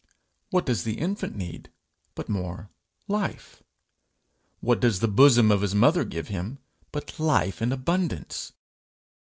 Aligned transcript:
What 0.49 0.65
does 0.65 0.83
the 0.83 0.95
infant 0.95 1.35
need 1.35 1.69
but 2.15 2.27
more 2.27 2.71
life? 3.07 3.61
What 4.59 4.79
does 4.79 4.99
the 4.99 5.07
bosom 5.07 5.51
of 5.51 5.61
his 5.61 5.75
mother 5.75 6.03
give 6.05 6.27
him 6.29 6.57
but 6.91 7.19
life 7.19 7.61
in 7.61 7.71
abundance? 7.71 8.51